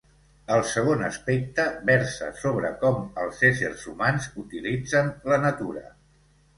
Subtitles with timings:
[0.53, 5.91] El segon aspecte, versa sobre com els éssers humans utilitzen la natura.